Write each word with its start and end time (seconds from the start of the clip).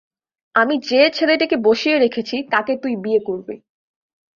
আমি 0.55 0.75
যে-ছেলেটিকে 0.81 1.57
বসিয়ে 1.63 1.97
রেখেছি 1.97 2.35
তাকে 2.51 2.71
তুই 2.77 2.93
বিয়ে 2.95 3.21
করবি। 3.25 3.55